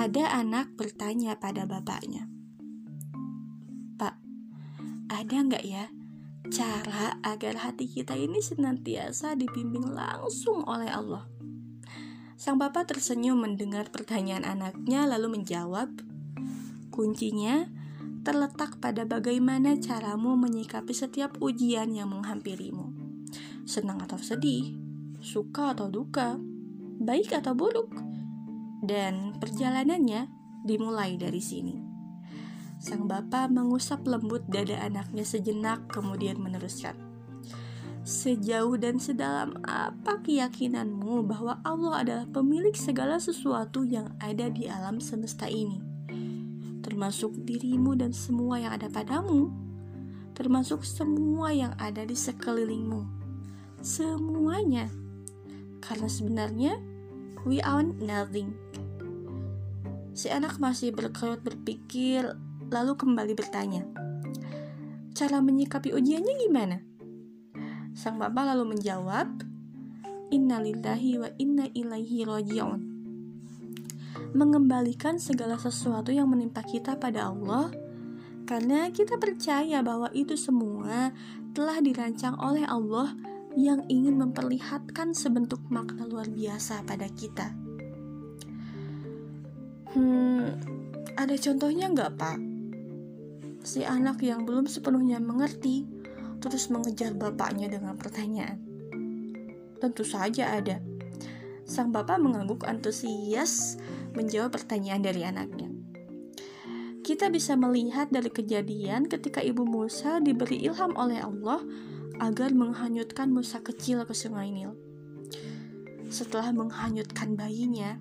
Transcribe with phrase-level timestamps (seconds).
[0.00, 2.24] Ada anak bertanya pada bapaknya,
[4.00, 4.16] "Pak,
[5.12, 5.92] ada nggak ya
[6.48, 11.28] cara agar hati kita ini senantiasa dibimbing langsung oleh Allah?"
[12.40, 15.92] Sang bapak tersenyum mendengar pertanyaan anaknya, lalu menjawab,
[16.88, 17.68] "Kuncinya
[18.24, 22.88] terletak pada bagaimana caramu menyikapi setiap ujian yang menghampirimu,
[23.68, 24.80] senang atau sedih,
[25.20, 26.40] suka atau duka,
[27.04, 28.09] baik atau buruk."
[28.80, 30.28] Dan perjalanannya
[30.64, 31.76] dimulai dari sini.
[32.80, 36.96] Sang bapak mengusap lembut dada anaknya sejenak, kemudian meneruskan,
[38.08, 44.96] "Sejauh dan sedalam apa keyakinanmu bahwa Allah adalah pemilik segala sesuatu yang ada di alam
[44.96, 45.76] semesta ini,
[46.80, 49.52] termasuk dirimu dan semua yang ada padamu,
[50.32, 53.04] termasuk semua yang ada di sekelilingmu,
[53.84, 54.88] semuanya?"
[55.84, 56.80] Karena sebenarnya
[57.44, 58.56] we own nothing
[60.10, 62.34] Si anak masih berkerut berpikir,
[62.70, 63.86] lalu kembali bertanya,
[65.14, 66.76] "Cara menyikapi ujiannya gimana?"
[67.94, 69.42] Sang bapak lalu menjawab,
[70.30, 72.80] "Innalillahi wa inna ilaihi roji'un."
[74.30, 77.74] Mengembalikan segala sesuatu yang menimpa kita pada Allah,
[78.46, 81.14] karena kita percaya bahwa itu semua
[81.54, 83.14] telah dirancang oleh Allah
[83.58, 87.69] yang ingin memperlihatkan sebentuk makna luar biasa pada kita.
[89.90, 90.54] Hmm,
[91.18, 92.38] ada contohnya nggak pak?
[93.66, 95.84] Si anak yang belum sepenuhnya mengerti
[96.40, 98.62] terus mengejar bapaknya dengan pertanyaan.
[99.82, 100.80] Tentu saja ada.
[101.66, 103.76] Sang bapak mengangguk antusias
[104.14, 105.68] menjawab pertanyaan dari anaknya.
[107.00, 111.58] Kita bisa melihat dari kejadian ketika ibu Musa diberi ilham oleh Allah
[112.20, 114.76] agar menghanyutkan Musa kecil ke sungai Nil.
[116.12, 117.98] Setelah menghanyutkan bayinya,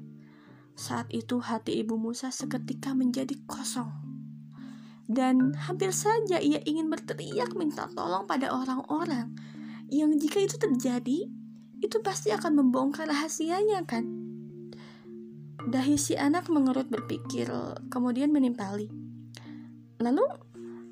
[0.79, 3.91] saat itu hati ibu Musa seketika menjadi kosong.
[5.03, 9.35] Dan hampir saja ia ingin berteriak minta tolong pada orang-orang
[9.91, 11.27] yang jika itu terjadi,
[11.83, 14.05] itu pasti akan membongkar rahasianya kan?
[15.59, 17.49] Dahi si anak mengerut berpikir,
[17.91, 18.87] kemudian menimpali.
[19.99, 20.23] Lalu,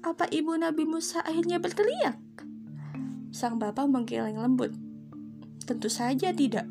[0.03, 2.19] apa ibu Nabi Musa akhirnya berteriak?
[3.31, 4.73] Sang bapak menggeleng lembut.
[5.63, 6.67] Tentu saja tidak.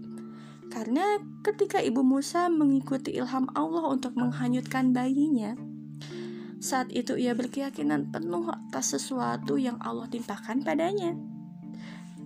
[0.68, 5.54] Karena ketika ibu Musa mengikuti ilham Allah untuk menghanyutkan bayinya,
[6.56, 11.14] saat itu ia berkeyakinan penuh atas sesuatu yang Allah timpakan padanya.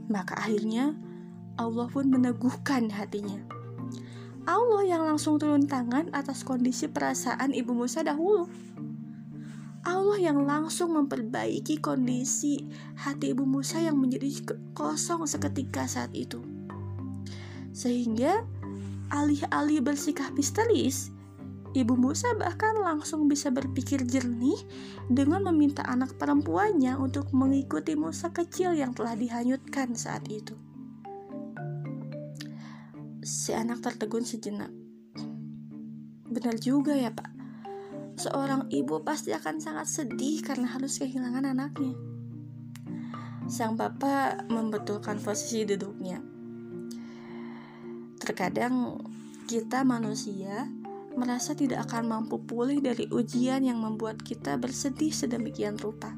[0.09, 0.97] Maka akhirnya
[1.61, 3.43] Allah pun meneguhkan hatinya.
[4.49, 8.49] Allah yang langsung turun tangan atas kondisi perasaan ibu Musa dahulu.
[9.81, 12.65] Allah yang langsung memperbaiki kondisi
[13.01, 16.60] hati ibu Musa yang menjadi kosong seketika saat itu.
[17.71, 18.43] Sehingga
[19.11, 21.11] alih-alih bersikap histeris,
[21.71, 24.59] Ibu Musa bahkan langsung bisa berpikir jernih
[25.07, 30.59] dengan meminta anak perempuannya untuk mengikuti Musa kecil yang telah dihanyutkan saat itu.
[33.23, 34.75] Si anak tertegun sejenak.
[36.27, 37.31] Benar juga ya pak,
[38.19, 41.95] seorang ibu pasti akan sangat sedih karena harus kehilangan anaknya.
[43.47, 46.30] Sang bapak membetulkan posisi duduknya
[48.31, 48.95] Terkadang
[49.51, 50.71] kita manusia
[51.19, 56.15] merasa tidak akan mampu pulih dari ujian yang membuat kita bersedih sedemikian rupa.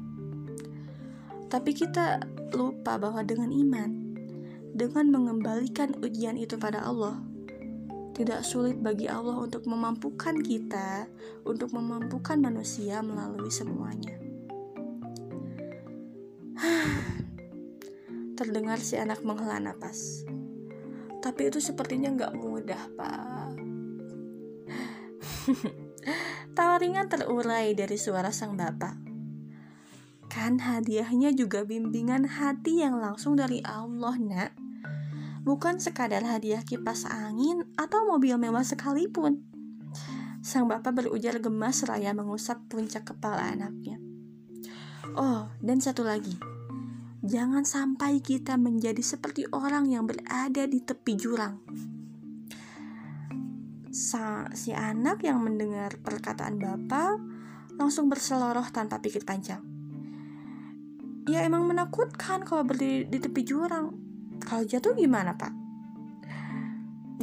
[1.49, 2.21] Tapi kita
[2.53, 4.13] lupa bahwa dengan iman,
[4.77, 7.17] dengan mengembalikan ujian itu pada Allah,
[8.13, 11.09] tidak sulit bagi Allah untuk memampukan kita,
[11.49, 14.21] untuk memampukan manusia melalui semuanya.
[18.37, 20.29] Terdengar si anak menghela nafas.
[21.23, 23.55] Tapi itu sepertinya nggak mudah, Pak.
[26.55, 28.99] Tawa ringan terurai dari suara sang bapak.
[30.27, 34.51] Kan hadiahnya juga bimbingan hati yang langsung dari Allah, nak.
[35.47, 39.47] Bukan sekadar hadiah kipas angin atau mobil mewah sekalipun.
[40.43, 43.95] Sang bapak berujar gemas seraya mengusap puncak kepala anaknya.
[45.15, 46.52] Oh, dan satu lagi
[47.23, 51.55] Jangan sampai kita menjadi seperti orang yang berada di tepi jurang.
[53.95, 57.15] Sa si anak yang mendengar perkataan bapak
[57.79, 59.63] langsung berseloroh tanpa pikir panjang.
[61.23, 63.95] Ya emang menakutkan kalau berdiri di tepi jurang.
[64.43, 65.55] Kalau jatuh gimana pak?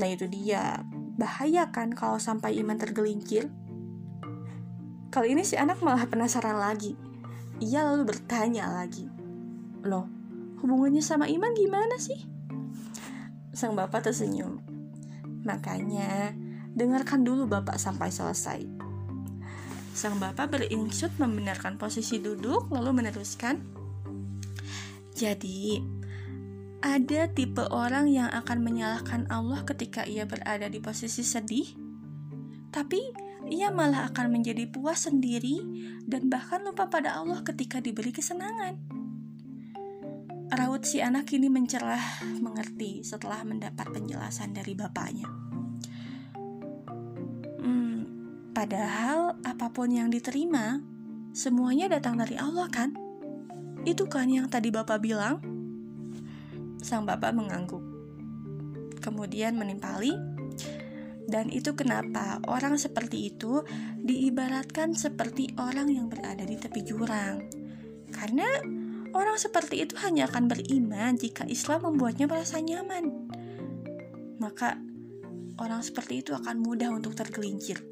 [0.00, 0.80] Nah itu dia,
[1.20, 3.52] bahaya kan kalau sampai iman tergelincir?
[5.12, 6.96] Kali ini si anak malah penasaran lagi.
[7.60, 9.19] Ia lalu bertanya lagi.
[9.84, 10.04] Loh,
[10.60, 12.20] hubungannya sama iman gimana sih?
[13.56, 14.60] Sang bapak tersenyum.
[15.40, 16.36] Makanya,
[16.76, 18.60] dengarkan dulu bapak sampai selesai.
[19.96, 23.58] Sang bapak beringsut membenarkan posisi duduk lalu meneruskan.
[25.16, 25.80] Jadi,
[26.80, 31.68] ada tipe orang yang akan menyalahkan Allah ketika ia berada di posisi sedih,
[32.72, 33.00] tapi
[33.50, 35.60] ia malah akan menjadi puas sendiri
[36.08, 38.99] dan bahkan lupa pada Allah ketika diberi kesenangan.
[40.50, 45.30] Raut si anak ini mencerah mengerti setelah mendapat penjelasan dari bapaknya.
[47.62, 47.98] Hmm,
[48.50, 50.82] padahal apa pun yang diterima,
[51.30, 52.98] semuanya datang dari Allah kan?
[53.86, 55.38] Itu kan yang tadi bapak bilang?
[56.82, 57.86] Sang bapak mengangguk.
[58.98, 60.18] Kemudian menimpali,
[61.30, 63.62] dan itu kenapa orang seperti itu
[64.02, 67.46] diibaratkan seperti orang yang berada di tepi jurang.
[68.10, 68.50] Karena
[69.14, 73.30] orang seperti itu hanya akan beriman jika Islam membuatnya merasa nyaman.
[74.38, 74.78] Maka
[75.60, 77.84] orang seperti itu akan mudah untuk tergelincir.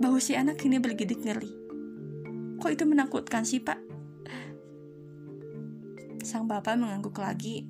[0.00, 1.52] Bahu si anak kini bergidik ngeri.
[2.60, 3.76] Kok itu menakutkan sih, Pak?
[6.24, 7.68] Sang bapak mengangguk lagi,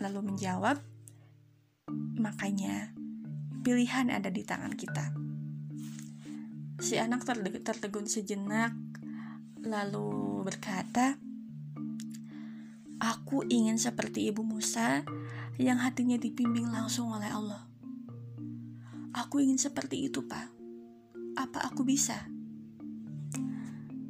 [0.00, 0.80] lalu menjawab,
[2.20, 2.96] "Makanya
[3.60, 5.12] pilihan ada di tangan kita."
[6.80, 7.24] Si anak
[7.64, 8.76] tertegun sejenak,
[9.64, 11.18] lalu berkata,
[13.02, 15.02] "Aku ingin seperti ibu Musa
[15.58, 17.66] yang hatinya dibimbing langsung oleh Allah.
[19.10, 20.46] Aku ingin seperti itu, Pak.
[21.34, 22.30] Apa aku bisa?"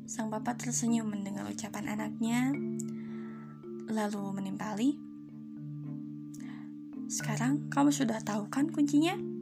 [0.04, 2.52] Sang bapak tersenyum mendengar ucapan anaknya,
[3.88, 5.00] lalu menimpali.
[7.10, 9.35] Sekarang kamu sudah tahu kan kuncinya?